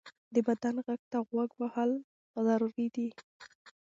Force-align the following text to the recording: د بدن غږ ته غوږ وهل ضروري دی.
د 0.33 0.35
بدن 0.47 0.75
غږ 0.87 1.01
ته 1.11 1.17
غوږ 1.29 1.49
وهل 1.61 1.91
ضروري 2.45 2.87
دی. 2.95 3.07